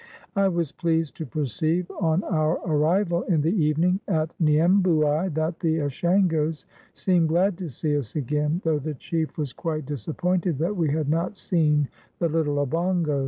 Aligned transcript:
I 0.35 0.47
was 0.47 0.71
pleased 0.71 1.15
to 1.17 1.27
perceive 1.27 1.91
on 2.01 2.23
our 2.23 2.53
arrival 2.67 3.21
in 3.21 3.41
the 3.41 3.53
evening 3.53 3.99
at 4.07 4.33
Niembouai 4.39 5.31
that 5.35 5.59
the 5.59 5.77
Ashangos 5.77 6.65
seemed 6.93 7.29
glad 7.29 7.55
to 7.59 7.69
see 7.69 7.95
us 7.95 8.15
again, 8.15 8.61
though 8.63 8.79
the 8.79 8.95
chief 8.95 9.37
was 9.37 9.53
quite 9.53 9.85
disappointed 9.85 10.57
that 10.57 10.75
we 10.75 10.89
had 10.89 11.07
not 11.07 11.37
seen 11.37 11.87
the 12.17 12.29
little 12.29 12.65
Obongos. 12.65 13.19